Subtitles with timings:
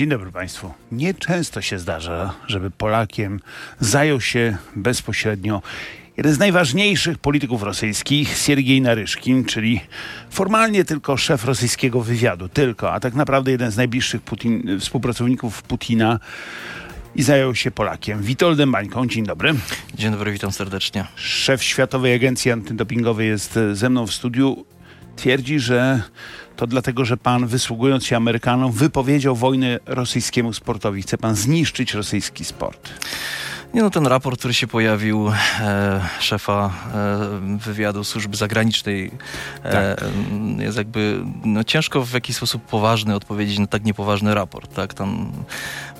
[0.00, 0.72] Dzień dobry Państwu.
[0.92, 3.40] Nieczęsto się zdarza, żeby Polakiem
[3.80, 5.62] zajął się bezpośrednio
[6.16, 9.80] jeden z najważniejszych polityków rosyjskich, Siergiej Naryszkin, czyli
[10.30, 16.18] formalnie tylko szef rosyjskiego wywiadu, tylko, a tak naprawdę jeden z najbliższych Putin, współpracowników Putina
[17.16, 18.22] i zajął się Polakiem.
[18.22, 19.54] Witoldem Bańką, dzień dobry.
[19.94, 21.04] Dzień dobry, witam serdecznie.
[21.14, 24.64] Szef Światowej Agencji Antydopingowej jest ze mną w studiu.
[25.16, 26.02] Twierdzi, że
[26.60, 31.02] to dlatego, że pan wysługując się Amerykanom wypowiedział wojnę rosyjskiemu sportowi.
[31.02, 32.90] Chce pan zniszczyć rosyjski sport.
[33.74, 35.28] Nie no, ten raport, który się pojawił
[35.60, 39.10] e, szefa e, wywiadu służby zagranicznej
[39.62, 40.08] e, tak.
[40.58, 44.94] jest jakby no, ciężko w jakiś sposób poważny odpowiedzieć na tak niepoważny raport, tak?
[44.94, 45.32] Tam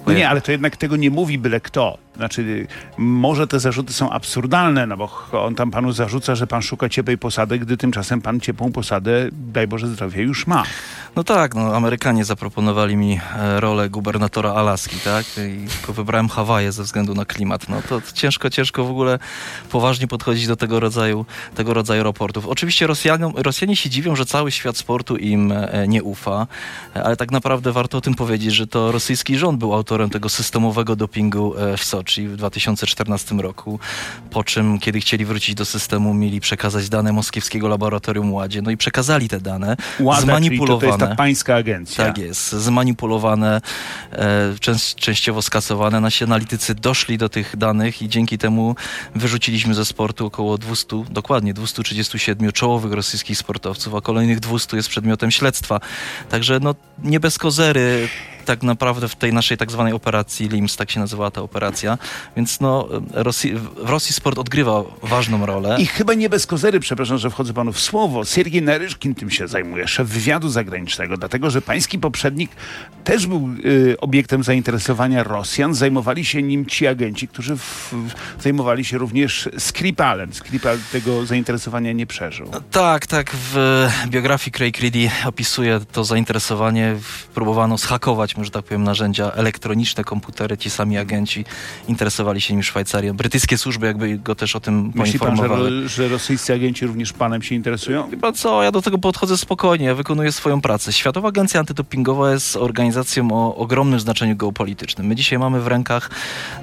[0.06, 1.98] no nie, ale to jednak tego nie mówi byle kto.
[2.20, 2.66] Znaczy,
[2.98, 7.18] może te zarzuty są absurdalne, no bo on tam panu zarzuca, że pan szuka ciepłej
[7.18, 10.62] posady, gdy tymczasem pan ciepłą posadę, daj Boże zdrowie, już ma.
[11.16, 15.24] No tak, no Amerykanie zaproponowali mi e, rolę gubernatora Alaski, tak?
[15.26, 17.68] I tylko wybrałem Hawaje ze względu na klimat.
[17.68, 19.18] No to ciężko, ciężko w ogóle
[19.70, 22.46] poważnie podchodzić do tego rodzaju, tego rodzaju raportów.
[22.46, 26.46] Oczywiście Rosjanom, Rosjanie się dziwią, że cały świat sportu im e, nie ufa,
[26.94, 30.96] ale tak naprawdę warto o tym powiedzieć, że to rosyjski rząd był autorem tego systemowego
[30.96, 33.78] dopingu e, w Soczi w 2014 roku,
[34.30, 38.76] po czym, kiedy chcieli wrócić do systemu, mieli przekazać dane moskiewskiego laboratorium Ładzie, no i
[38.76, 42.04] przekazali te dane, Łada, zmanipulowane ta pańska agencja.
[42.04, 43.60] Tak jest, zmanipulowane,
[44.12, 46.00] e, częst, częściowo skasowane.
[46.00, 48.74] Nasi analitycy doszli do tych danych i dzięki temu
[49.14, 55.30] wyrzuciliśmy ze sportu około 200, dokładnie 237 czołowych rosyjskich sportowców, a kolejnych 200 jest przedmiotem
[55.30, 55.80] śledztwa.
[56.28, 56.74] Także no
[57.04, 58.08] nie bez kozery
[58.44, 61.98] tak naprawdę w tej naszej tak zwanej operacji LIMS, tak się nazywała ta operacja,
[62.36, 65.76] więc no Rosji, w Rosji sport odgrywa ważną rolę.
[65.78, 69.48] I chyba nie bez kozery, przepraszam, że wchodzę panu w słowo, Siergiej Naryszkin tym się
[69.48, 72.50] zajmuje, szef wywiadu zagranicznego, dlatego, że pański poprzednik
[73.04, 77.94] też był y, obiektem zainteresowania Rosjan, zajmowali się nim ci agenci, którzy w,
[78.40, 80.34] zajmowali się również Skripalem.
[80.34, 82.50] Skripal tego zainteresowania nie przeżył.
[82.70, 86.96] Tak, tak, w biografii Craig Reedy opisuje to zainteresowanie,
[87.34, 91.44] próbowano zhakować że tak powiem, narzędzia elektroniczne, komputery, ci sami agenci
[91.88, 93.14] interesowali się nim Szwajcarią.
[93.14, 95.70] Brytyjskie służby jakby go też o tym Myśli poinformowały.
[95.70, 98.10] Pan, że, że rosyjscy agenci również panem się interesują?
[98.10, 100.92] Chyba co, ja do tego podchodzę spokojnie, ja wykonuję swoją pracę.
[100.92, 105.06] Światowa Agencja Antydopingowa jest organizacją o ogromnym znaczeniu geopolitycznym.
[105.06, 106.10] My dzisiaj mamy w rękach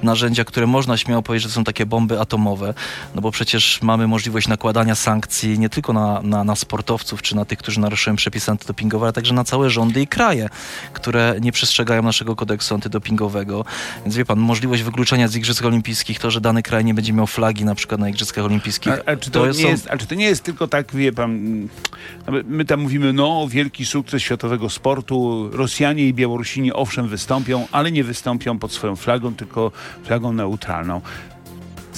[0.02, 2.74] narzędzia, które można śmiało powiedzieć, że są takie bomby atomowe,
[3.14, 7.44] no bo przecież mamy możliwość nakładania sankcji nie tylko na, na, na sportowców, czy na
[7.44, 10.48] tych, którzy naruszyłem przepisy antydopingowe, ale także na całe rządy i kraje,
[10.92, 13.64] które nie przestrzegają naszego kodeksu antydopingowego.
[14.04, 17.26] Więc wie pan, możliwość wykluczenia z Igrzysk Olimpijskich, to, że dany kraj nie będzie miał
[17.26, 18.92] flagi na przykład na Igrzyskach Olimpijskich.
[18.92, 21.12] A, a czy, to, to nie jest, a czy to nie jest tylko tak, wie
[21.12, 21.68] pan,
[22.44, 28.04] my tam mówimy, no, wielki sukces światowego sportu, Rosjanie i Białorusini owszem wystąpią, ale nie
[28.04, 29.72] wystąpią pod swoją flagą, tylko
[30.04, 31.00] flagą neutralną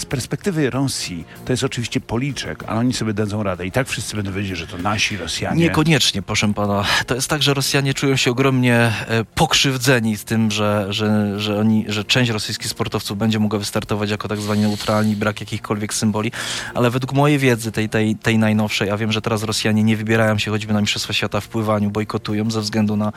[0.00, 3.66] z perspektywy Rosji to jest oczywiście policzek, ale oni sobie dadzą radę.
[3.66, 5.62] I tak wszyscy będą wiedzieć, że to nasi Rosjanie.
[5.62, 6.84] Niekoniecznie, proszę pana.
[7.06, 11.58] To jest tak, że Rosjanie czują się ogromnie e, pokrzywdzeni z tym, że, że, że,
[11.58, 16.32] oni, że część rosyjskich sportowców będzie mogła wystartować jako tak zwani neutralni, brak jakichkolwiek symboli.
[16.74, 20.38] Ale według mojej wiedzy, tej, tej, tej najnowszej, a wiem, że teraz Rosjanie nie wybierają
[20.38, 23.12] się choćby na Mistrzostwa Świata w pływaniu, bojkotują ze względu na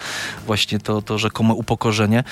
[0.45, 2.23] właśnie to, to rzekome upokorzenie.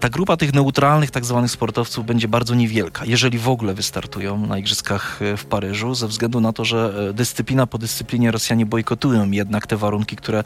[0.00, 4.46] Ta grupa tych neutralnych tak zwanych sportowców będzie bardzo niewielka, jeżeli w ogóle wystartuje startują
[4.46, 8.66] na Igrzyskach e, w Paryżu, ze względu na to, że e, dyscyplina po dyscyplinie Rosjanie
[8.66, 10.44] bojkotują jednak te warunki, które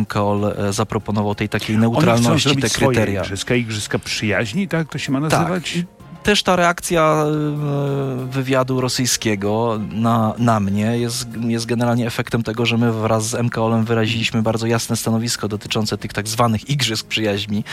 [0.00, 3.22] MKOL e, zaproponował, tej takiej neutralności, te kryteria.
[3.22, 5.72] Igrzyska, igrzyska przyjaźni, tak to się ma nazywać?
[5.72, 12.66] Tak też ta reakcja e, wywiadu rosyjskiego na, na mnie jest, jest generalnie efektem tego,
[12.66, 17.64] że my wraz z MKOL-em wyraziliśmy bardzo jasne stanowisko dotyczące tych tak zwanych Igrzysk Przyjaźni.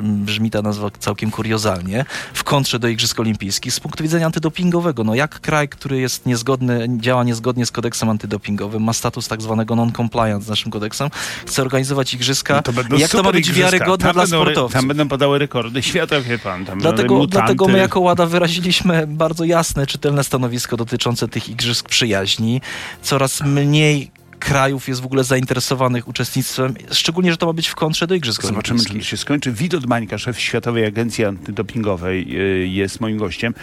[0.00, 2.04] Brzmi ta nazwa całkiem kuriozalnie.
[2.34, 5.04] W kontrze do Igrzysk Olimpijskich z punktu widzenia antydopingowego.
[5.04, 9.76] No jak kraj, który jest niezgodny, działa niezgodnie z kodeksem antydopingowym, ma status tak zwanego
[9.76, 11.10] non-compliant z naszym kodeksem,
[11.46, 12.62] chce organizować Igrzyska.
[12.90, 13.70] No jak to ma być igrzyska.
[13.70, 14.72] wiarygodne tam dla będą, sportowców?
[14.72, 16.64] Tam będą padały rekordy świata, wie pan.
[16.64, 22.60] Tam dlatego, dlatego my jako Łada wyraziliśmy bardzo jasne, czytelne stanowisko dotyczące tych igrzysk przyjaźni.
[23.02, 28.06] Coraz mniej krajów jest w ogóle zainteresowanych uczestnictwem, szczególnie, że to ma być w kontrze
[28.06, 29.52] do Igrzysk Zobaczymy, czy to się skończy.
[29.52, 33.54] Widot Mańka, szef Światowej Agencji Antydopingowej y, jest moim gościem.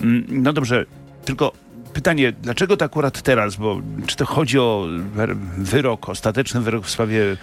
[0.00, 0.86] Mm, no dobrze,
[1.24, 1.52] tylko
[1.92, 3.56] pytanie, dlaczego to akurat teraz?
[3.56, 4.86] Bo czy to chodzi o
[5.58, 7.36] wyrok, ostateczny wyrok w sprawie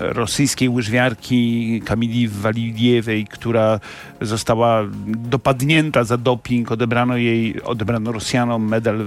[0.00, 3.80] rosyjskiej łyżwiarki Kamili Walidiewej, która
[4.20, 9.04] została dopadnięta za doping, odebrano jej, odebrano Rosjanom medal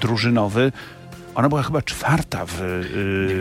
[0.00, 0.72] drużynowy.
[1.38, 2.60] Ona była chyba czwarta w,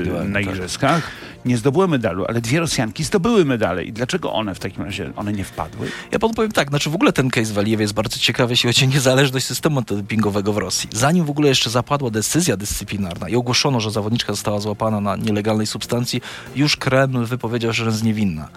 [0.05, 0.43] yy, na tak.
[0.43, 1.11] igrzyskach.
[1.45, 3.83] Nie zdobyły medalu, ale dwie Rosjanki zdobyły medale.
[3.83, 5.87] I dlaczego one w takim razie, one nie wpadły?
[6.11, 8.85] Ja panu powiem tak, znaczy w ogóle ten case Walijew jest bardzo ciekawy, jeśli chodzi
[8.85, 10.89] o niezależność systemu antydopingowego w Rosji.
[10.93, 15.67] Zanim w ogóle jeszcze zapadła decyzja dyscyplinarna i ogłoszono, że zawodniczka została złapana na nielegalnej
[15.67, 16.21] substancji,
[16.55, 18.47] już Kreml wypowiedział, że jest niewinna.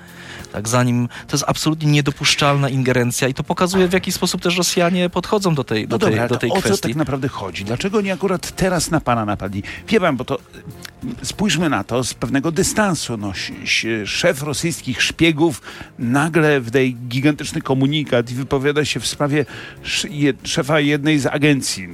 [0.53, 5.11] Tak, zanim to jest absolutnie niedopuszczalna ingerencja i to pokazuje, w jaki sposób też Rosjanie
[5.11, 6.89] podchodzą do tej, do No tej, dobra, do to tej o co kwestii.
[6.89, 7.65] tak naprawdę chodzi?
[7.65, 9.63] Dlaczego nie akurat teraz na pana napadli?
[9.89, 10.39] Wie pan, bo to
[11.23, 13.17] spójrzmy na to z pewnego dystansu.
[13.17, 13.33] No,
[14.05, 15.63] szef rosyjskich szpiegów
[15.99, 19.47] nagle wydaje gigantyczny komunikat i wypowiada się w sprawie
[20.45, 21.89] szefa jednej z agencji.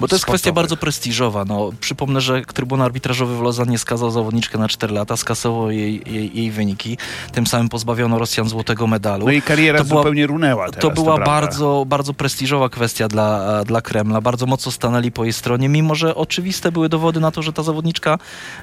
[0.00, 1.44] Bo to jest kwestia bardzo prestiżowa.
[1.44, 6.36] No, przypomnę, że Trybunał Arbitrażowy w Lozanie skazał zawodniczkę na 4 lata, skasował jej, jej,
[6.36, 6.98] jej wyniki,
[7.32, 9.26] tym samym pozbawiono Rosjan złotego medalu.
[9.26, 11.24] No i kariera To była- zupełnie runęła teraz, to była prawda.
[11.40, 14.20] bardzo, bardzo prestiżowa kwestia dla, dla Kremla.
[14.20, 17.62] Bardzo mocno stanęli po jej stronie, mimo że oczywiste były dowody na to, że ta
[17.62, 18.18] zawodniczka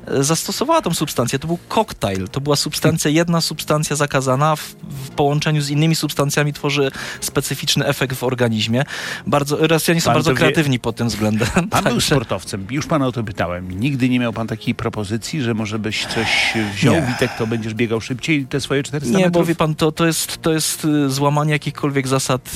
[0.07, 1.39] e, zastosowała tą substancję.
[1.39, 2.27] To był koktajl.
[2.27, 4.75] To była substancja, jedna substancja zakazana w,
[5.05, 6.91] w połączeniu z innymi substancjami tworzy
[7.21, 8.83] specyficzny efekt w organizmie.
[9.27, 11.47] Bardzo, Rosjanie są Pan bardzo to wie- kreatywni pod tym względem.
[11.53, 13.79] Pan był Także- sportowcem, już pana o to pytałem.
[13.79, 17.01] Nigdy nie miał pan takiej propozycji, że może byś coś wziął, Nie.
[17.01, 20.41] Witek, to będziesz biegał szybciej te swoje 400 Nie, bo wie pan, to, to, jest,
[20.41, 22.51] to jest y, złamanie jakichkolwiek zasad.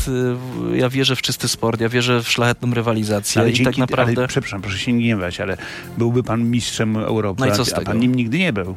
[0.74, 4.13] y, Ja wierzę w czysty sport, ja wierzę w szlachetną rywalizację ale i tak naprawdę...
[4.21, 5.57] Ale, przepraszam, proszę się nie gniewać, ale
[5.98, 7.86] byłby pan mistrzem Europy, No i co a- z a tego?
[7.86, 8.75] pan nim nigdy nie był.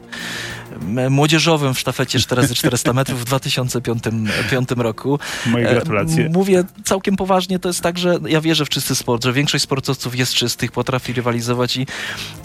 [1.11, 4.03] Młodzieżowym w sztafecie 4x400 metrów w 2005
[4.51, 5.19] piątym roku.
[5.47, 6.29] Moje E, gratulacje.
[6.29, 10.17] Mówię całkiem poważnie, to jest tak, że ja wierzę w czysty sport, że większość sportowców
[10.17, 11.87] jest czystych, potrafi rywalizować i,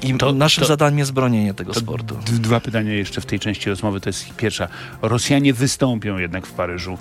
[0.04, 2.18] i To- naszym to- zadaniem jest bronienie tego sportu.
[2.32, 4.02] Dwa pytania jeszcze w tej części rozmowy.
[4.02, 4.68] To jest pierwsza.
[5.02, 6.98] Rosjanie wystąpią jednak w Paryżu.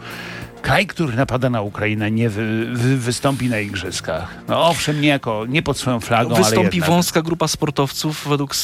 [0.65, 4.35] Kraj, który napada na Ukrainę, nie wy, wy, wystąpi na igrzyskach.
[4.49, 8.55] No owszem, nie jako, nie pod swoją flagą, ale Wystąpi wąska grupa sportowców według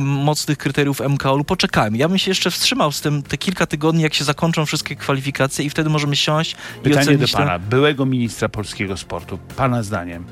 [0.00, 1.44] mocnych kryteriów MKOL-u.
[1.44, 1.98] Poczekajmy.
[1.98, 5.64] Ja bym się jeszcze wstrzymał z tym te kilka tygodni, jak się zakończą wszystkie kwalifikacje
[5.64, 9.38] i wtedy możemy siąść i Pytanie do ocenić pana, byłego ministra polskiego sportu.
[9.56, 10.24] Pana zdaniem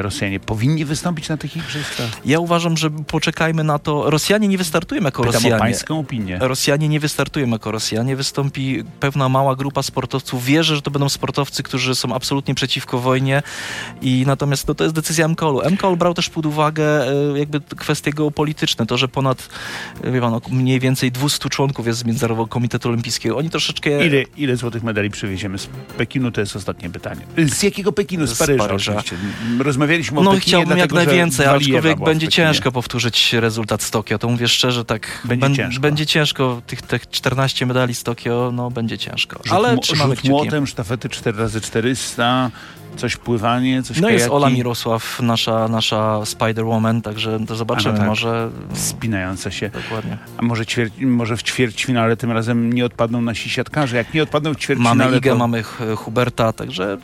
[0.00, 2.06] Rosjanie powinni wystąpić na tych igrzyskach?
[2.24, 4.10] Ja uważam, że poczekajmy na to.
[4.10, 5.56] Rosjanie nie wystartują jako Pytam Rosjanie.
[5.56, 6.38] o pańską opinię.
[6.40, 10.44] Rosjanie nie wystartują jako Rosjanie, wystąpi pewna mała grupa sportowców.
[10.44, 13.42] Wierzę, że to będą sportowcy, którzy są absolutnie przeciwko wojnie
[14.02, 15.70] i natomiast no, to jest decyzja MKOL-u.
[15.70, 19.48] MKOL brał też pod uwagę e, jakby kwestie geopolityczne, to, że ponad
[20.04, 23.36] e, wie pan, mniej więcej 200 członków jest z Międzynarodowego Komitetu Olimpijskiego.
[23.38, 24.06] Oni troszeczkę...
[24.06, 25.66] Ile, ile złotych medali przywieziemy z
[25.98, 26.30] Pekinu?
[26.30, 27.20] To jest ostatnie pytanie.
[27.52, 28.26] Z jakiego Pekinu?
[28.26, 28.96] Z Z Paryża, Paryża.
[28.96, 29.26] oczywiście.
[29.60, 33.90] Rozmawialiśmy o No Pekinie, chciałbym jak dlatego, że najwięcej, aczkolwiek będzie ciężko powtórzyć rezultat z
[33.90, 34.18] Tokio.
[34.18, 35.80] To mówię szczerze, tak Będzie ben- ciężko.
[35.80, 36.62] będzie ciężko.
[36.66, 39.40] Tych, tych 14 medali z Tokio, no będzie ciężko.
[39.44, 40.30] Rzut, Ale trzymamy rzut kciuki.
[40.30, 42.50] młotem, sztafety 4x400,
[42.96, 47.98] coś pływanie, coś No jest kajaki, Ola Mirosław, nasza, nasza Spider-Woman, także to zobaczymy, no
[47.98, 48.08] tak.
[48.08, 48.50] może...
[48.74, 49.68] Spinające się.
[49.68, 50.18] Dokładnie.
[50.36, 53.96] A może, ćwierć, może w ćwierćfinale tym razem nie odpadną nasi siatkarze?
[53.96, 55.36] Jak nie odpadną w ćwierćfinale, Mamy Igę, to...
[55.36, 55.62] mamy
[55.96, 56.98] Huberta, także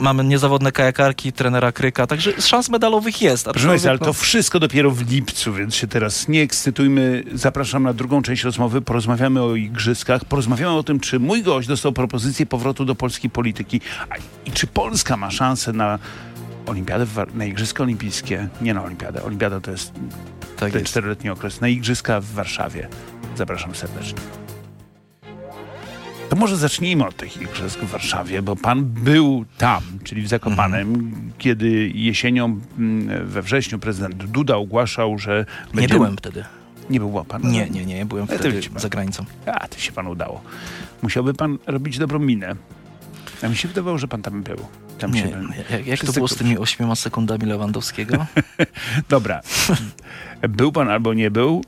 [0.00, 3.44] mamy niezawodne kajakarki, trenera Kryka, także szans medalowych jest.
[3.44, 7.24] Proszę Państwa, ale to wszystko dopiero w lipcu, więc się teraz nie ekscytujmy.
[7.32, 8.82] Zapraszam na drugą część rozmowy.
[8.82, 10.24] Porozmawiamy o igrzyskach.
[10.24, 13.80] Porozmawiamy o tym, czy mój gość dostał propozycję powrotu do polskiej polityki
[14.10, 14.14] a,
[14.46, 15.98] i czy Polska ma szansę na
[16.66, 18.48] olimpiadę, na igrzyska olimpijskie.
[18.60, 19.22] Nie na olimpiadę.
[19.22, 19.92] Olimpiada to jest
[20.56, 21.60] tak ten czteroletni okres.
[21.60, 22.88] Na igrzyska w Warszawie.
[23.36, 24.18] Zapraszam serdecznie.
[26.28, 30.94] To może zacznijmy od tych igrzysk w Warszawie, bo pan był tam, czyli w Zakopanem,
[30.94, 31.32] Mhm.
[31.38, 35.94] kiedy jesienią mm, we wrześniu prezydent Duda ogłaszał, że Nie będzie...
[35.94, 36.44] byłem wtedy.
[36.90, 37.42] Nie był pan?
[37.50, 39.24] Nie, nie, nie, byłem to wtedy za granicą.
[39.46, 40.40] A, to się panu udało.
[41.02, 42.56] Musiałby pan robić dobrą minę.
[43.42, 44.56] A mi się wydawało, że pan tam był.
[44.98, 45.42] Tam Nie, się...
[45.70, 48.26] jak, jak to było z tymi ośmioma sekundami Lewandowskiego?
[49.08, 49.40] Dobra.
[50.48, 51.64] Był pan albo nie był.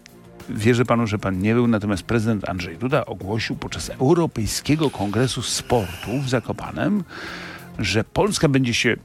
[0.49, 6.21] Wierzę panu, że pan nie był, natomiast prezydent Andrzej Duda ogłosił podczas Europejskiego Kongresu Sportu
[6.25, 7.05] w Zakopanem,
[7.79, 8.97] że Polska będzie się,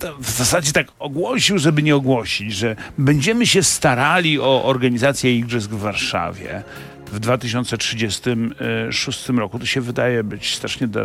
[0.00, 5.70] to w zasadzie tak ogłosił, żeby nie ogłosić, że będziemy się starali o organizację Igrzysk
[5.70, 6.62] w Warszawie
[7.12, 9.58] w 2036 roku.
[9.58, 11.00] To się wydaje być strasznie da,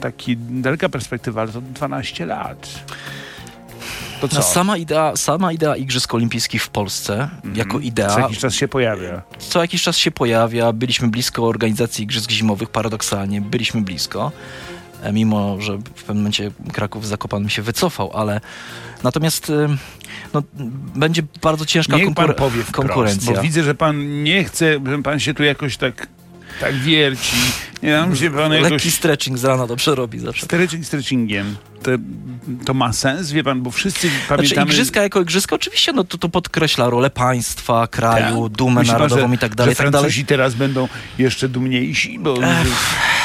[0.00, 2.68] taki daleka perspektywa, ale to 12 lat.
[4.20, 4.36] To co?
[4.36, 8.68] No, sama, idea, sama idea Igrzysk Olimpijskich w Polsce, jako Co idea, jakiś czas się
[8.68, 9.22] pojawia.
[9.38, 10.72] co jakiś czas się pojawia.
[10.72, 14.32] Byliśmy blisko organizacji Igrzysk Zimowych, paradoksalnie, byliśmy blisko.
[15.04, 18.40] E, Mimo, że w pewnym momencie Kraków z Zakopanem się wycofał, ale
[19.02, 19.68] natomiast y,
[20.34, 20.42] no,
[20.96, 23.34] będzie bardzo ciężka Niech pan konkur- powie wprost, konkurencja.
[23.34, 26.06] bo widzę, że pan nie chce, że pan się tu jakoś tak,
[26.60, 27.36] tak wierci.
[27.82, 30.44] Nie dam się pan jakoś Lekki stretching z rana dobrze robi zawsze.
[30.46, 31.56] stretching stretchingiem.
[31.84, 31.90] To,
[32.64, 34.48] to ma sens, wie pan, bo wszyscy pamiętamy...
[34.48, 38.58] Znaczy, igrzyska jako igrzyska oczywiście no, to, to podkreśla rolę państwa, kraju, Tak.
[38.58, 40.02] dumę Myśli pan, narodową że, i tak dalej, Że tak dalej.
[40.02, 40.88] Francuzi teraz będą
[41.18, 42.36] jeszcze dumniejsi, bo...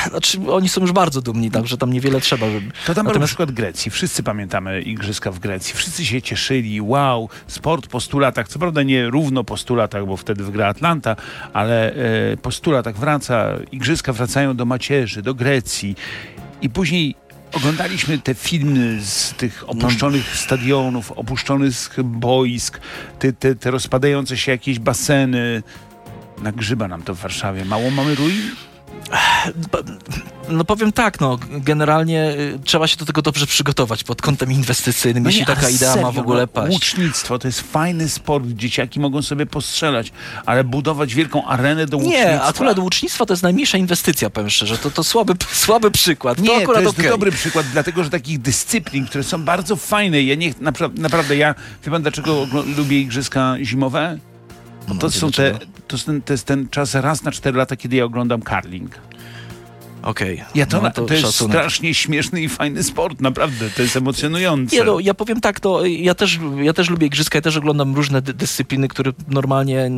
[0.10, 2.72] Znaczy, oni są już bardzo dumni, także tam niewiele trzeba, żeby...
[2.86, 3.92] To tam Natomiast- przykład Grecji.
[3.92, 5.74] Wszyscy pamiętamy igrzyska w Grecji.
[5.76, 6.82] Wszyscy się cieszyli.
[6.82, 8.48] Wow, sport po 100 latach.
[8.48, 11.16] Co prawda nie równo po 100 latach, bo wtedy wygra Atlanta,
[11.54, 13.50] ale e, po 100 latach wraca.
[13.72, 15.96] Igrzyska wracają do macierzy, do Grecji.
[16.62, 17.16] I później
[17.52, 22.80] oglądaliśmy te filmy z tych opuszczonych stadionów, opuszczonych boisk,
[23.20, 25.64] te, te, te rozpadające się jakieś baseny.
[26.42, 27.66] Nagrzyba nam to w Warszawie.
[27.66, 28.42] Mało mamy ruin?
[30.50, 35.26] No powiem tak, no generalnie y, trzeba się do tego dobrze przygotować pod kątem inwestycyjnym,
[35.26, 36.74] jeśli nie, taka idea ma serio, w ogóle no, paść.
[36.74, 40.12] Łucznictwo to jest fajny sport, dzieciaki mogą sobie postrzelać,
[40.46, 42.26] ale budować wielką arenę do łucznictwa...
[42.26, 44.78] Nie, akurat łucznictwo to jest najmniejsza inwestycja, powiem szczerze.
[44.78, 46.38] To, to słaby, słaby przykład.
[46.38, 47.10] to Nie, to, akurat jest okej.
[47.10, 51.56] dobry przykład, dlatego że takich dyscyplin, które są bardzo fajne, ja nie, napra naprawdę, ja,
[51.86, 52.48] wie pan dlaczego
[52.78, 54.18] lubię igrzyska zimowe?
[54.88, 57.58] Bo to, No, są te, to, jest ten, to jest ten czas raz na cztery
[57.58, 58.92] lata, kiedy ja oglądam karling.
[60.04, 60.44] Okej.
[60.56, 61.58] Ja to, No, na, to, jest szacunek.
[61.58, 64.76] strasznie śmieszny i fajny sport, naprawdę, to jest emocjonujące.
[64.76, 67.96] Nie, no, ja powiem tak, to ja też, ja też lubię igrzyska, ja też oglądam
[67.96, 69.90] różne dy dyscypliny, które normalnie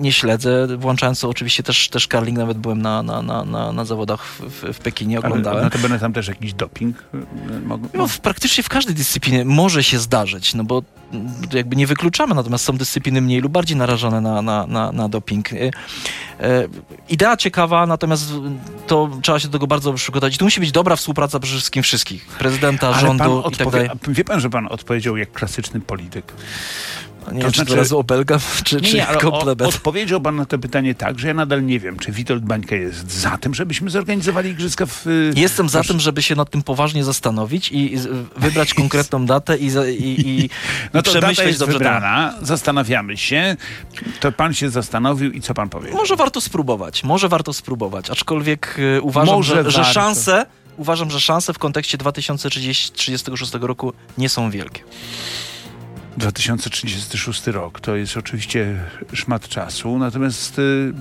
[0.00, 3.84] nie śledzę, włączając to oczywiście też, też curling, nawet byłem na, na, na, na, na
[3.84, 5.64] zawodach w, w, Pekinie, ale oglądałem.
[5.64, 7.04] notabene tam też jakiś doping
[7.66, 7.88] mogą...
[7.94, 10.82] No, w, praktycznie w każdej dyscyplinie może się zdarzyć, no bo
[11.52, 15.52] jakby nie wykluczamy, natomiast są dyscypliny mniej lub bardziej narażone na, na, na, na doping.
[15.52, 15.70] E, e,
[17.08, 18.32] idea ciekawa, natomiast
[18.86, 20.34] to trzeba się do tego bardzo przygotować.
[20.34, 22.26] I tu musi być dobra współpraca przede wszystkim wszystkich.
[22.26, 23.90] Prezydenta, Ale rządu pan i tak dalej.
[24.08, 26.32] Wie pan, że pan odpowiedział jak klasyczny polityk.
[27.32, 29.68] Nie to znaczy- to razu obelgam, czy, czy o- plebet.
[29.68, 33.10] odpowiedział pan na to pytanie tak, że ja nadal nie wiem, czy Witold Bańka jest
[33.12, 35.06] za tym, żebyśmy zorganizowali igrzyska w...
[35.06, 37.96] y, Jestem za tym, żeby się nad tym poważnie zastanowić i
[38.36, 40.50] wybrać konkretną datę i, i, i,
[40.94, 41.72] No i to data przemyśleć jest dobrze.
[41.78, 43.56] wybrana, zastanawiamy się.
[44.20, 45.90] To pan się zastanowił i co pan powie?
[45.92, 51.20] Może warto spróbować, może warto spróbować, aczkolwiek y, uważam, Może że, że szanse, uważam, że
[51.20, 54.82] szanse w kontekście 2036 roku nie są wielkie.
[56.18, 60.92] 2036 rok to jest oczywiście szmat czasu, natomiast y,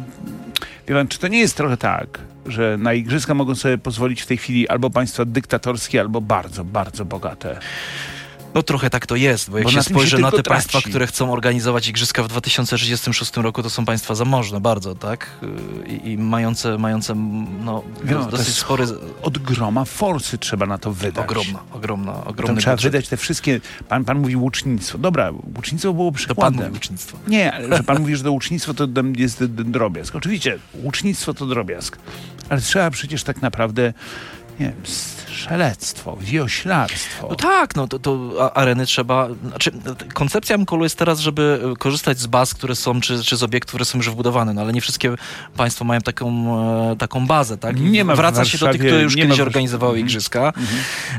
[0.88, 4.26] wie pan, czy to nie jest trochę tak, że na igrzyska mogą sobie pozwolić w
[4.26, 7.60] tej chwili albo państwa dyktatorskie, albo bardzo, bardzo bogate?
[8.54, 10.38] No trochę tak to jest, bo jak Bo się na tym się spojrzy na te
[10.38, 10.90] tylko państwa, traci.
[10.90, 15.30] które chcą organizować igrzyska w 2036 roku, to są państwa zamożne bardzo, tak?
[15.88, 17.16] Y, I, i mające, mające
[17.66, 18.86] no, to dosyć spory,
[19.22, 21.26] Od groma forsy trzeba na to wydać.
[21.26, 22.92] ogromna, ogromna, Tam ogromny trzeba budżet.
[22.92, 23.62] wydać te wszystkie.
[23.90, 24.98] Pan, pan mówi łucznictwo.
[24.98, 26.60] Dobra, łucznictwo było To pan przykładem.
[26.66, 27.18] mówi ucznictwo.
[27.28, 28.88] Nie, ale że pan mówi, że to łucznictwo to
[29.18, 30.16] jest drobiazg.
[30.16, 31.98] Oczywiście, łucznictwo to drobiazg.
[32.50, 33.94] Ale trzeba przecież tak naprawdę,
[34.60, 37.28] nie wiem, strzelectwo, wioślarstwo.
[37.30, 39.28] No tak, no to, to areny trzeba.
[39.50, 39.72] Znaczy,
[40.14, 43.70] koncepcja MKOL jest teraz, żeby e, korzystać z baz, które są, czy, czy z obiektów,
[43.70, 45.16] które są już wbudowane, no ale nie wszystkie
[45.58, 46.58] państwa mają taką,
[46.92, 47.78] e, taką bazę, tak?
[47.78, 50.06] I Nie ma Wraca się do tych, które już kiedyś organizowały Mhm.
[50.08, 50.54] igrzyska.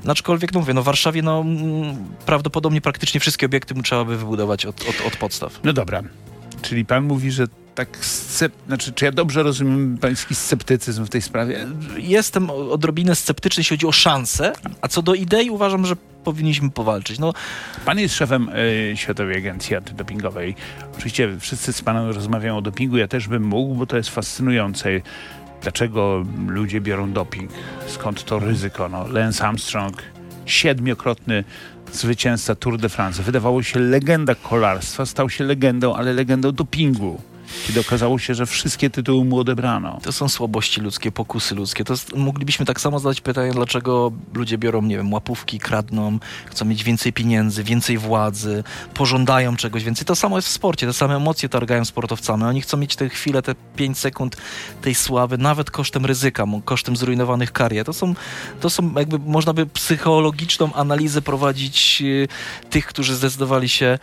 [0.04, 1.44] No, aczkolwiek, no mówię, no w Warszawie, no
[2.26, 5.60] prawdopodobnie praktycznie wszystkie obiekty trzeba by wybudować od, od, od podstaw.
[5.64, 6.02] No dobra.
[6.62, 7.46] Czyli pan mówi, że
[7.78, 8.52] tak, scep...
[8.66, 11.66] znaczy, czy ja dobrze rozumiem pański sceptycyzm w tej sprawie?
[11.96, 17.18] Jestem odrobinę sceptyczny, jeśli chodzi o szanse, a co do idei uważam, że powinniśmy powalczyć.
[17.18, 17.32] No,
[17.84, 20.54] Pan jest szefem y, Światowej Agencji Antydopingowej.
[20.96, 24.88] Oczywiście wszyscy z panem rozmawiają o dopingu, ja też bym mógł, bo to jest fascynujące.
[25.62, 27.50] Dlaczego ludzie biorą doping?
[27.86, 28.88] Skąd to ryzyko?
[28.88, 30.02] No, Lance Armstrong,
[30.46, 31.44] siedmiokrotny
[31.92, 33.22] zwycięzca Tour de France.
[33.22, 37.20] Wydawało się legenda kolarstwa, stał się legendą, ale legendą dopingu.
[37.66, 39.98] Kiedy okazało się, że wszystkie tytuły mu odebrano.
[40.02, 41.84] To są słabości ludzkie, pokusy ludzkie.
[41.84, 46.84] To moglibyśmy tak samo zadać pytanie, dlaczego ludzie biorą, nie wiem, łapówki, kradną, chcą mieć
[46.84, 48.64] więcej pieniędzy, więcej władzy,
[48.94, 50.06] pożądają czegoś więcej.
[50.06, 52.44] To samo jest w sporcie, te same emocje targają sportowcami.
[52.44, 54.36] Oni chcą mieć te chwile, te 5 sekund
[54.82, 57.86] tej sławy, nawet kosztem ryzyka, kosztem zrujnowanych karier.
[57.86, 58.14] To są,
[58.60, 63.98] to są jakby, można by psychologiczną analizę prowadzić e, tych, którzy zdecydowali się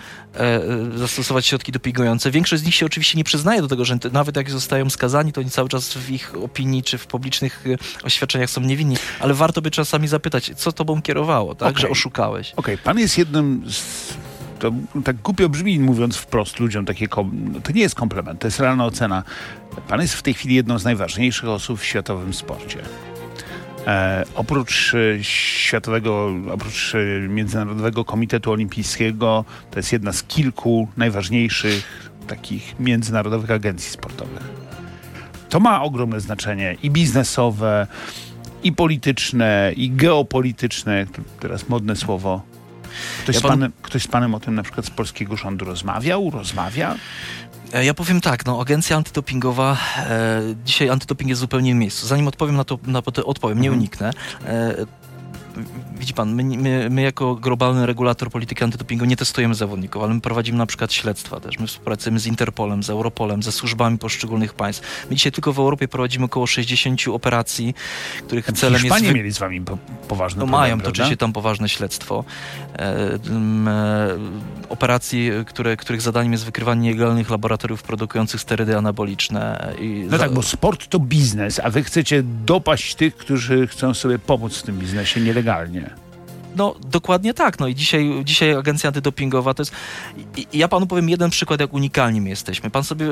[0.95, 2.31] zastosować środki dopingujące.
[2.31, 5.41] Większość z nich się oczywiście nie przyznaje do tego, że nawet jak zostają skazani, to
[5.41, 7.63] oni cały czas w ich opinii czy w publicznych
[8.03, 8.97] e, oświadczeniach są niewinni.
[9.19, 11.81] Ale warto by czasami zapytać, co tobą kierowało, tak, Okej.
[11.81, 12.53] że oszukałeś.
[12.55, 14.13] Okej, pan jest jednym z...
[14.59, 14.71] To
[15.03, 17.07] tak głupio brzmi, mówiąc wprost ludziom, takie
[17.63, 19.23] to nie jest komplement, to jest realna ocena.
[19.87, 22.79] Pan jest w tej chwili jedną z najważniejszych osób w światowym sporcie.
[23.87, 32.09] E, oprócz e, światowego, oprócz e, Międzynarodowego Komitetu Olimpijskiego, to jest jedna z kilku najważniejszych
[32.27, 34.43] takich międzynarodowych agencji sportowych.
[35.49, 37.87] To ma ogromne znaczenie i biznesowe,
[38.63, 41.05] i polityczne, i geopolityczne,
[41.39, 42.41] teraz modne słowo.
[43.23, 45.65] Ktoś, Ja z pan- panem, ktoś z panem o tym na przykład z polskiego rządu
[45.65, 46.29] rozmawiał?
[46.29, 46.95] Rozmawia?
[47.73, 52.07] E, Ja powiem tak, no agencja antydopingowa, e, dzisiaj antydoping jest w zupełnie innym miejscu.
[52.07, 53.79] Zanim odpowiem na to, na to odpowiem, nie Mhm.
[53.79, 54.11] uniknę.
[54.45, 54.75] E,
[55.99, 60.21] widzi pan, my, my, my jako globalny regulator polityki antydopingu nie testujemy zawodników, ale my
[60.21, 61.59] prowadzimy na przykład śledztwa też.
[61.59, 65.05] My współpracujemy z Interpolem, z Europolem, ze służbami poszczególnych państw.
[65.09, 67.73] My dzisiaj tylko w Europie prowadzimy około 60 operacji,
[68.27, 68.83] których celem jest...
[68.83, 70.99] Hiszpanie mieli z wami po, poważny no mają, prawda?
[70.99, 72.23] toczy się tam poważne śledztwo.
[72.75, 74.17] E, e,
[74.69, 79.73] operacji, które, których zadaniem jest wykrywanie nielegalnych laboratoriów produkujących sterydy anaboliczne.
[79.79, 83.93] I No za- tak, bo sport to biznes, a wy chcecie dopaść tych, którzy chcą
[83.93, 86.04] sobie pomóc w tym biznesie 干人家。
[86.55, 87.59] No dokładnie tak.
[87.59, 89.71] No i dzisiaj, dzisiaj agencja antydopingowa to jest...
[90.37, 92.69] I, ja panu powiem jeden przykład, jak unikalni my jesteśmy.
[92.69, 93.07] Pan sobie...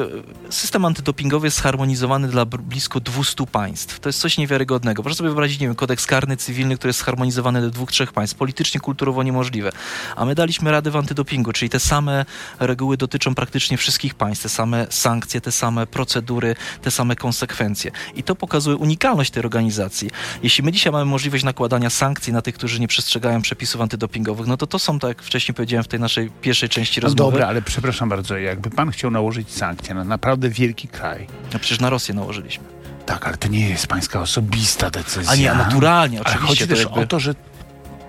[0.49, 3.99] System antydopingowy jest zharmonizowany dla blisko 200 państw.
[3.99, 5.03] To jest coś niewiarygodnego.
[5.03, 8.37] Proszę sobie wyobrazić, nie wiem, kodeks karny cywilny, który jest zharmonizowany do dwóch, trzech państw.
[8.37, 9.71] Politycznie, kulturowo niemożliwe.
[10.15, 12.25] A my daliśmy radę w antydopingu, czyli te same
[12.59, 14.43] reguły dotyczą praktycznie wszystkich państw.
[14.43, 17.91] Te same sankcje, te same procedury, te same konsekwencje.
[18.15, 20.09] I to pokazuje unikalność tej organizacji.
[20.43, 24.57] Jeśli my dzisiaj mamy możliwość nakładania sankcji na tych, którzy nie przestrzegają przepisów antydopingowych, no
[24.57, 27.47] to to są, tak jak wcześniej powiedziałem w tej naszej pierwszej części No rozmowy, dobra,
[27.47, 31.89] ale przepraszam bardzo, jakby pan chciał nałożyć sankcje na naprawdę wielki kraj, no przecież na
[31.89, 32.63] Rosję nałożyliśmy.
[33.05, 35.31] tak, ale to nie jest pańska osobista decyzja.
[35.31, 36.47] A nie, naturalnie, Ale oczywiście.
[36.47, 37.35] chodzi to też jakby- o to, że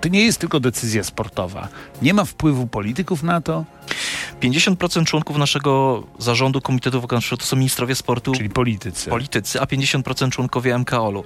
[0.01, 1.69] to nie jest tylko decyzja sportowa.
[2.03, 3.65] Nie ma wpływu polityków na to,
[4.51, 9.11] 50% członków naszego zarządu Komitetu Wykonawczego to są ministrowie sportu, czyli politycy.
[9.11, 11.25] politycy, a 50% członkowie MKOL-u,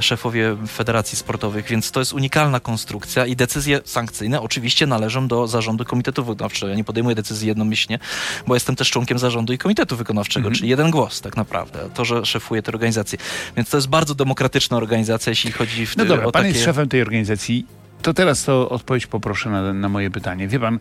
[0.00, 5.84] szefowie federacji sportowych, więc to jest unikalna konstrukcja i decyzje sankcyjne oczywiście należą do zarządu
[5.84, 6.70] Komitetu Wykonawczego.
[6.70, 7.98] Ja nie podejmuję decyzji jednomyślnie,
[8.46, 10.54] bo jestem też członkiem zarządu i Komitetu Wykonawczego, Mhm.
[10.58, 13.18] czyli jeden głos tak naprawdę, to, że szefuję tę organizację.
[13.56, 16.52] Więc to jest bardzo demokratyczna organizacja, jeśli chodzi w No dobra, o pan takie...
[16.52, 17.77] jest szefem tej organizacji.
[18.02, 20.48] To teraz to odpowiedź poproszę na, na moje pytanie.
[20.48, 20.78] Wie pan,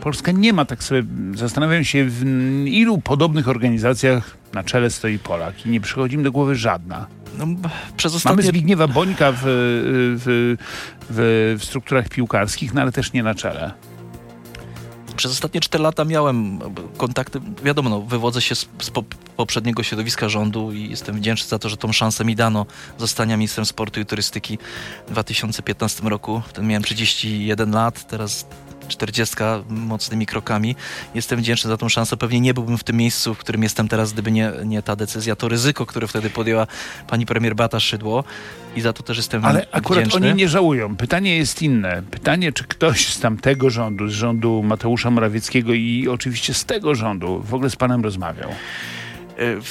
[0.00, 1.02] Polska nie ma, tak sobie
[1.34, 2.24] zastanawiam się, w
[2.66, 7.06] ilu podobnych organizacjach na czele stoi Polak i nie przychodzi mi do głowy żadna.
[7.38, 7.46] No,
[7.96, 10.56] przez Mamy ostatnie Zbigniewa Bońka w, w,
[11.10, 13.72] w, w strukturach piłkarskich, no ale też nie na czele.
[15.22, 16.58] Przez ostatnie 4 lata miałem
[16.96, 21.58] kontakty, wiadomo, no, wywodzę się z, z pop- poprzedniego środowiska rządu i jestem wdzięczny za
[21.58, 22.66] to, że tą szansę mi dano
[22.98, 24.58] zostania ministrem sportu i turystyki
[25.08, 26.42] w 2015 roku.
[26.48, 28.46] Wtedy miałem 31 lat, teraz
[28.92, 29.36] 40
[29.68, 30.76] mocnymi krokami.
[31.14, 32.16] Jestem wdzięczny za tą szansę.
[32.16, 35.36] Pewnie nie byłbym w tym miejscu, w którym jestem teraz, gdyby nie, nie ta decyzja,
[35.36, 36.66] to ryzyko, które wtedy podjęła
[37.06, 38.24] pani premier Beata Szydło
[38.76, 40.28] i za to też jestem Ale akurat wdzięczny.
[40.28, 40.96] oni nie żałują.
[40.96, 42.02] Pytanie jest inne.
[42.10, 47.42] Pytanie, czy ktoś z tamtego rządu, z rządu Mateusza Morawieckiego i oczywiście z tego rządu
[47.42, 48.50] w ogóle z panem rozmawiał.
[48.50, 49.62] E,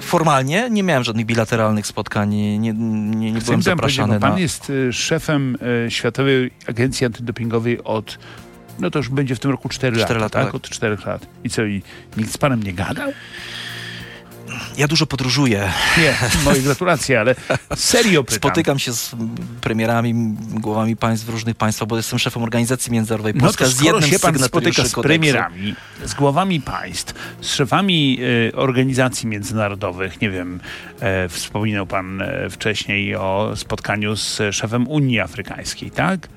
[0.00, 4.38] Formalnie nie miałem żadnych bilateralnych spotkań, nie, nie, nie, nie byłem zapraszany pan na...
[4.38, 8.18] jest y, szefem y, Światowej Agencji Antydopingowej od,
[8.80, 10.46] no to już będzie w tym roku 4, Cztery lata, lata, tak?
[10.46, 10.54] tak.
[10.54, 11.26] Od 4 lat.
[11.44, 11.82] I co, i
[12.16, 13.12] nikt z panem nie gadał?
[14.76, 16.14] Ja dużo podróżuję, Nie,
[16.44, 17.34] moje gratulacje, ale
[17.74, 18.36] serio pytam.
[18.36, 19.16] spotykam się z
[19.60, 23.34] premierami, głowami państw w różnych państwach, bo jestem szefem organizacji międzynarodowej.
[23.34, 27.54] No Polska to z jednym się z pan spotyka z premierami, z głowami państw, z
[27.54, 30.60] szefami y, organizacji międzynarodowych, nie wiem,
[31.00, 36.28] e, wspominał pan e, wcześniej o spotkaniu z szefem Unii Afrykańskiej, tak?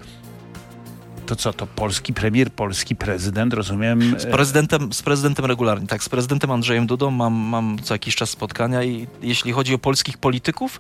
[1.32, 4.20] To co, to polski premier, polski prezydent, rozumiem?
[4.20, 6.04] Z prezydentem, z prezydentem regularnie, tak.
[6.04, 10.18] Z prezydentem Andrzejem Dudą mam, mam co jakiś czas spotkania i jeśli chodzi o polskich
[10.18, 10.80] polityków,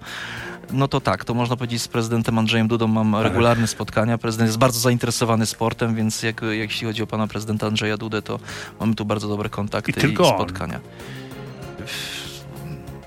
[0.71, 4.17] no to tak, to można powiedzieć z prezydentem Andrzejem Dudą mam regularne spotkania.
[4.17, 8.21] Prezydent jest bardzo zainteresowany sportem, więc jak, jak jeśli chodzi o pana prezydenta Andrzeja Dudę,
[8.21, 8.39] to
[8.79, 10.35] mamy tu bardzo dobre kontakty I tylko on.
[10.35, 10.79] spotkania.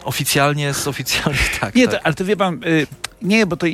[0.04, 1.74] Oficjalnie, z oficjalnie tak.
[1.74, 2.00] Nie, tak.
[2.00, 2.86] to, ale to wie pan, y,
[3.24, 3.66] nie, bo to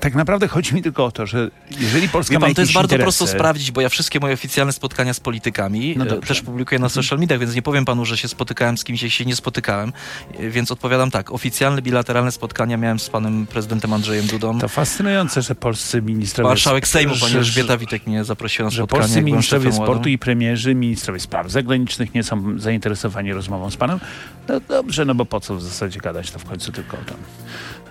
[0.00, 1.50] tak naprawdę chodzi mi tylko o to, że
[1.80, 4.34] jeżeli Polska Wie ma pan, to jest bardzo interesy, prosto sprawdzić, bo ja wszystkie moje
[4.34, 6.08] oficjalne spotkania z politykami No e.
[6.08, 6.22] Mhm.
[6.22, 9.12] też publikuję na social mediach, więc nie powiem panu, że się spotykałem z kimś, jak
[9.12, 9.92] się nie spotykałem.
[10.38, 14.58] E, Więc odpowiadam tak, oficjalne, bilateralne spotkania miałem z panem prezydentem Andrzejem Dudą.
[14.58, 16.48] To fascynujące, że polscy ministrowie...
[16.48, 19.00] Marszałek Sejmu, pani że- Elżbieta Witek mnie zaprosiła na że spotkanie.
[19.00, 23.76] polscy jak byłem ministrowie sportu i premierzy, ministrowie spraw zagranicznych nie są zainteresowani rozmową z
[23.76, 24.00] panem.
[24.48, 27.16] No dobrze, no bo po co w zasadzie gadać, to w końcu tylko tam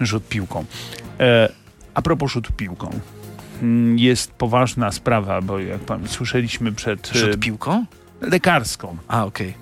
[0.02, 0.66] rzut piłką.
[1.20, 1.50] E,
[1.94, 3.00] a propos rzut piłką.
[3.62, 7.86] Mm, Jest poważna sprawa, bo jak pan słyszeliśmy przed e, Rzut piłką?
[8.22, 8.98] lekarską.
[9.08, 9.54] A, okej.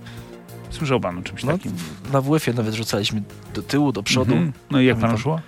[0.70, 1.72] Słyszał pan o czymś No, takim?
[2.14, 3.22] na WF-ie nawet rzucaliśmy
[3.54, 4.34] do tyłu, do przodu.
[4.34, 4.54] Mhm.
[4.72, 5.24] No i jak panu Pamiętam.
[5.24, 5.42] szło?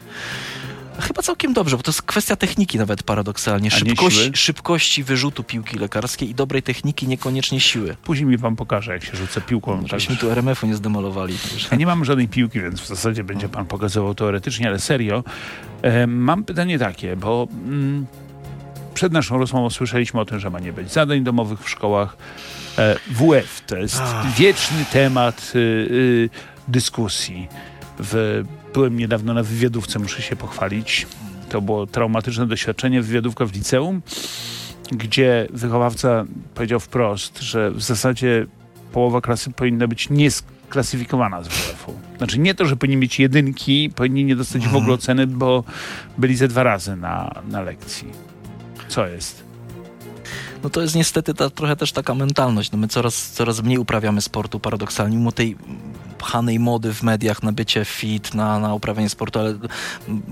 [1.00, 3.72] Chyba całkiem dobrze, bo to jest kwestia techniki nawet paradoksalnie.
[3.72, 7.96] Szybkości, szybkości wyrzutu piłki lekarskiej i dobrej techniki, niekoniecznie siły.
[8.04, 9.80] Później mi pan pokaże, jak się rzuca piłką.
[9.80, 11.36] tak, Żebyśmy tu RMF-u nie zdemolowali.
[11.72, 15.24] Ja nie mam żadnej piłki, więc w zasadzie będzie pan pokazywał teoretycznie, ale serio.
[15.82, 18.06] E, mam pytanie takie, bo mm,
[18.94, 22.18] przed naszą rozmową słyszeliśmy o tym, że ma nie być zadań domowych w szkołach.
[22.78, 24.36] E, WF to jest Ach.
[24.36, 26.30] wieczny temat y, y,
[26.68, 27.48] dyskusji.
[28.00, 31.08] W, byłem niedawno na wywiadówce, muszę się pochwalić.
[31.50, 34.02] To było traumatyczne doświadczenie, wywiadówka w liceum,
[34.92, 38.46] gdzie wychowawca powiedział wprost, że w zasadzie
[38.92, 41.94] połowa klasy powinna być niesklasyfikowana z WF-u.
[42.18, 44.84] Znaczy nie to, że powinni mieć jedynki, powinni nie dostać w Mhm.
[44.84, 45.64] ogóle oceny, bo
[46.18, 48.08] byli ze dwa razy na, na lekcji.
[48.88, 49.44] Co jest?
[50.64, 52.72] No to jest niestety ta, trochę też taka mentalność.
[52.72, 55.56] No my coraz, coraz mniej uprawiamy sportu paradoksalnie, mimo tej
[56.24, 59.56] pchanej mody w mediach na bycie fit, na, na uprawianie sportu, ale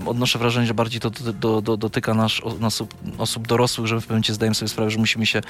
[0.06, 2.32] odnoszę wrażenie, że bardziej to do, do, do, dotyka nas,
[3.18, 5.40] osób dorosłych, że w pewnym momencie zdajemy sobie sprawę, że musimy się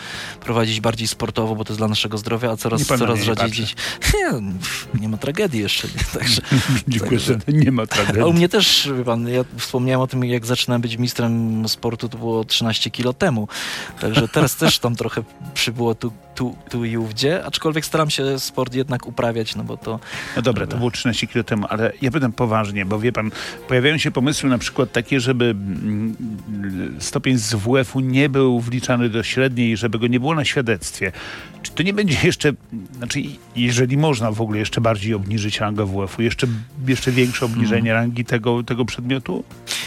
[0.40, 3.74] prowadzić bardziej sportowo, bo to jest dla naszego zdrowia, a coraz, coraz rzadziej dzieci.
[4.14, 5.88] Nie, nie ma tragedii jeszcze.
[5.88, 6.20] Nie?
[6.20, 6.42] Także,
[6.88, 8.22] Dziękuję, że nie ma tragedii.
[8.22, 12.08] a u mnie też, wie pan, ja wspomniałem o tym, jak zaczynałem być mistrzem sportu,
[12.08, 13.48] to było 13 kilo temu.
[14.00, 15.22] Także teraz też tam trochę
[15.54, 20.00] przybyło tu, tu, tu i ówdzie, aczkolwiek staram się sport jednak uprawiać, no bo to...
[20.36, 23.30] No dobra, to było 13 kilo temu, ale ja pytam poważnie, bo wie pan,
[23.68, 26.16] pojawiają się pomysły na przykład takie, żeby mm,
[26.98, 31.12] stopień z WF-u nie był wliczany do średniej, żeby go nie było na świadectwie.
[31.62, 32.52] Czy to nie będzie jeszcze,
[32.96, 33.22] znaczy
[33.56, 36.46] jeżeli można w ogóle jeszcze bardziej obniżyć rangę WF-u, jeszcze,
[36.86, 39.44] jeszcze większe obniżenie rangi tego, tego przedmiotu?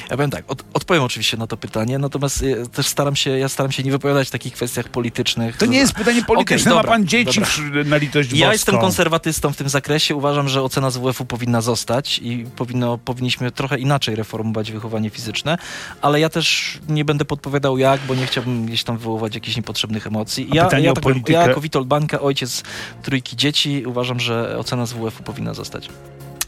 [0.09, 3.49] Ja powiem tak, od, odpowiem oczywiście na to pytanie, natomiast ja też staram się, ja
[3.49, 5.57] staram się nie wypowiadać w takich kwestiach politycznych.
[5.57, 7.83] To nie jest pytanie polityczne, ma dobra, pan dzieci dobra.
[7.83, 8.51] na litość Ja boską.
[8.51, 10.15] jestem konserwatystą w tym zakresie.
[10.15, 15.57] Uważam, że ocena z WF-u powinna zostać i powinno, powinniśmy trochę inaczej reformować wychowanie fizyczne,
[16.01, 20.07] ale ja też nie będę podpowiadał jak, bo nie chciałbym gdzieś tam wywoływać jakichś niepotrzebnych
[20.07, 20.47] emocji.
[20.53, 22.63] Ja, pytanie ja, o tak, politykę- ja jako Witold Bańka, ojciec
[23.03, 25.89] trójki dzieci, uważam, że ocena z WF-u powinna zostać.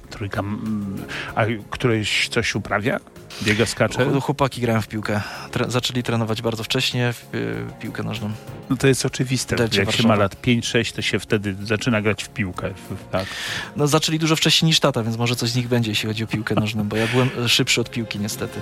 [0.09, 1.03] Trójka, mm,
[1.35, 2.99] a któryś coś uprawia?
[3.43, 4.05] Biega, skacze?
[4.05, 5.21] Ch- Chłopaki grają w piłkę.
[5.51, 8.31] Tre zaczęli trenować bardzo wcześnie w y, piłkę nożną.
[8.69, 9.55] No to jest oczywiste.
[9.55, 10.23] Delcie Jak się ma Warszawa.
[10.23, 12.69] lat 5-6, to się wtedy zaczyna grać w piłkę.
[12.89, 13.25] w- Tak.
[13.75, 16.27] No zaczęli dużo wcześniej niż tata, więc może coś z nich będzie, jeśli chodzi o
[16.27, 18.59] piłkę nożną, bo ja byłem e, szybszy od piłki niestety.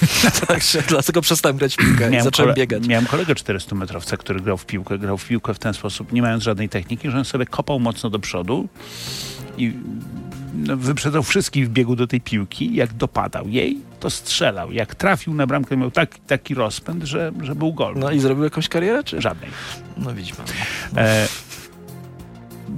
[0.48, 2.86] Także dlatego przestałem grać w piłkę i zacząłem biegać.
[2.86, 4.98] miałem kolegę 400-metrowca, który grał w piłkę.
[4.98, 8.10] Grał w piłkę w ten sposób, nie mając żadnej techniki, że on sobie kopał mocno
[8.10, 8.68] do przodu
[9.58, 9.72] i
[10.66, 12.74] wyprzedzał wszystkich w biegu do tej piłki.
[12.74, 14.72] Jak dopadał jej, to strzelał.
[14.72, 17.94] Jak trafił na bramkę, miał tak, taki rozpęd, że, że był gol.
[17.96, 19.20] No i zrobił jakąś karierę, czy?
[19.20, 19.50] Żadnej.
[19.96, 20.38] No widzimy.
[20.96, 21.28] E,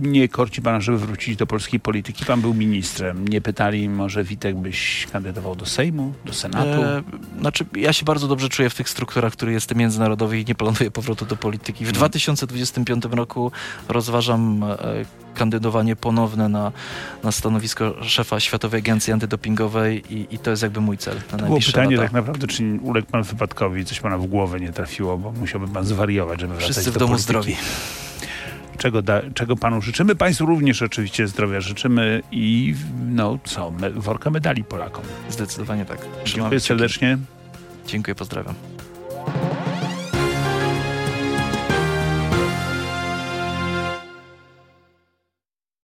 [0.01, 2.25] nie korci pana, żeby wrócić do polskiej polityki.
[2.25, 3.29] Pan był ministrem.
[3.29, 6.83] Nie pytali, może Witek byś kandydował do Sejmu, do Senatu?
[6.83, 7.03] E,
[7.41, 10.55] znaczy, ja się bardzo dobrze czuję w tych strukturach, w których jestem międzynarodowy i nie
[10.55, 11.85] planuję powrotu do polityki.
[11.85, 11.97] W Mhm.
[11.97, 13.53] 2025 roku
[13.89, 14.77] rozważam e,
[15.35, 16.73] kandydowanie ponowne na,
[17.25, 21.47] na stanowisko szefa Światowej Agencji Antydopingowej i, i to jest jakby mój cel na To
[21.47, 22.03] było pytanie lata.
[22.09, 25.85] tak naprawdę, czy uległ pan wypadkowi, coś pana w głowę nie trafiło, bo musiałby pan
[25.85, 27.25] zwariować, żeby wracać Wszyscy w do domu polityki.
[27.25, 27.57] zdrowi.
[28.81, 30.15] Czego, da, czego panu życzymy?
[30.15, 32.75] Państwu również oczywiście zdrowia życzymy i
[33.07, 35.05] no co, me, worka medali Polakom.
[35.31, 35.99] Zdecydowanie tak.
[36.25, 37.19] Dziękuję serdecznie.
[37.87, 38.55] Dziękuję, pozdrawiam.